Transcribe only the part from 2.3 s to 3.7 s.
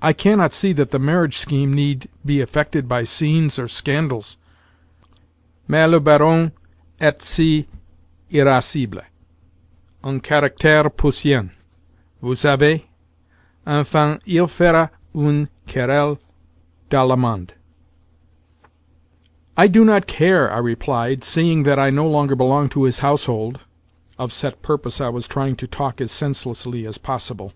affected by scenes or